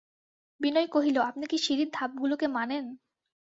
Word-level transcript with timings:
বিনয় 0.61 0.87
কহিল, 0.87 1.17
আপনি 1.29 1.45
কি 1.47 1.57
সিঁড়ির 1.57 1.89
ধাপগুলোকে 1.93 2.47
মানেন? 2.55 2.85